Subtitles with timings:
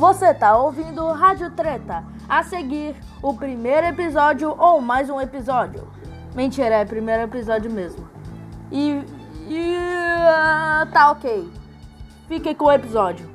[0.00, 2.02] Você tá ouvindo Rádio Treta.
[2.26, 5.86] A seguir, o primeiro episódio ou mais um episódio.
[6.34, 8.08] Mentira, é o primeiro episódio mesmo.
[8.72, 9.04] E.
[9.46, 11.46] e uh, tá ok.
[12.26, 13.28] Fique com o episódio.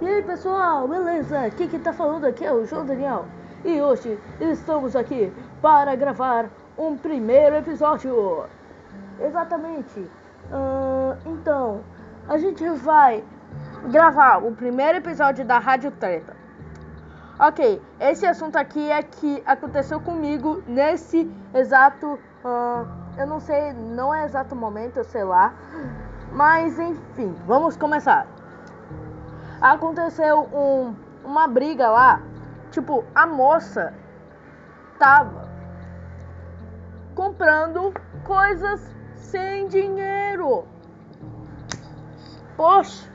[0.00, 1.50] E aí pessoal, beleza?
[1.50, 3.26] Quem que tá falando aqui é o João Daniel.
[3.62, 5.30] E hoje estamos aqui
[5.60, 8.44] para gravar um primeiro episódio.
[9.20, 10.10] Exatamente.
[10.52, 11.80] Ah, então,
[12.28, 13.24] a gente vai
[13.90, 16.34] gravar o primeiro episódio da Rádio Treta.
[17.38, 22.18] Ok, esse assunto aqui é que aconteceu comigo nesse exato.
[22.44, 22.84] ah,
[23.16, 25.54] eu não sei, não é exato momento, eu sei lá.
[26.32, 28.26] Mas enfim, vamos começar.
[29.60, 30.94] Aconteceu um,
[31.24, 32.20] uma briga lá.
[32.70, 33.94] Tipo, a moça
[34.98, 35.53] tava
[37.14, 37.92] comprando
[38.24, 38.80] coisas
[39.16, 40.64] sem dinheiro.
[42.56, 43.08] Poxa.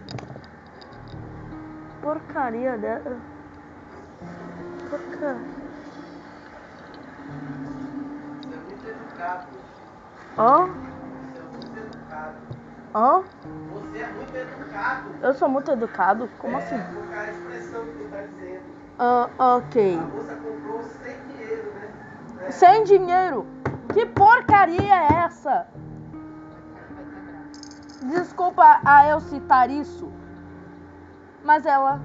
[2.02, 3.18] Porcaria dela.
[4.90, 5.60] Porcaria.
[8.42, 9.48] Você é muito educado.
[10.38, 12.36] Ó, Você é muito educado.
[12.94, 13.22] ó.
[13.22, 15.10] Você é muito educado.
[15.22, 16.30] Eu sou muito educado.
[16.40, 16.78] Como é, assim?
[16.78, 18.64] Da expressão que tu tá dizendo.
[18.98, 19.98] Ah, ok.
[19.98, 21.90] A moça comprou sem dinheiro, né?
[22.48, 22.52] É.
[22.52, 23.46] Sem dinheiro.
[23.94, 25.68] Que porcaria é essa?
[28.04, 30.10] Desculpa a eu citar isso,
[31.44, 32.00] mas ela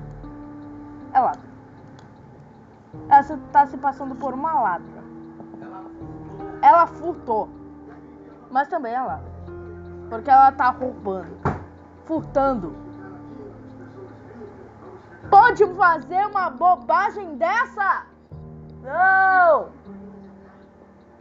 [1.12, 1.54] é ladra.
[3.08, 5.04] Ela tá se passando por uma ladra.
[6.62, 7.48] Ela furtou.
[8.50, 9.20] Mas também é
[10.08, 11.36] porque ela tá roubando,
[12.04, 12.74] furtando.
[15.30, 18.06] Pode fazer uma bobagem dessa?
[18.82, 19.13] Não!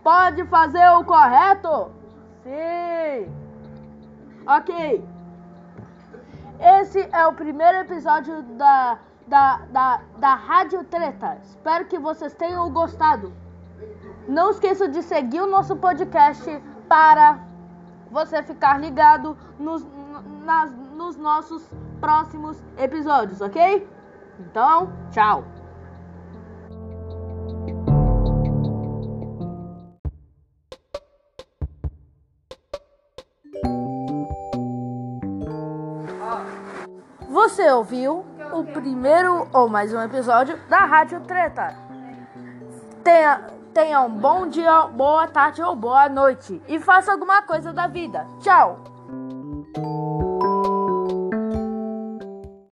[0.03, 1.91] Pode fazer o correto?
[2.43, 3.31] Sim!
[4.45, 5.03] Ok.
[6.59, 11.37] Esse é o primeiro episódio da, da, da, da Rádio Treta.
[11.43, 13.33] Espero que vocês tenham gostado.
[14.27, 17.39] Não esqueça de seguir o nosso podcast para
[18.11, 19.85] você ficar ligado nos,
[20.43, 21.65] nas, nos nossos
[21.99, 23.87] próximos episódios, ok?
[24.39, 25.52] Então, tchau!
[37.43, 41.75] Você ouviu o primeiro ou mais um episódio da Rádio Treta.
[43.03, 43.41] Tenha,
[43.73, 46.61] tenha um bom dia, boa tarde ou boa noite.
[46.69, 48.25] E faça alguma coisa da vida.
[48.39, 48.92] Tchau!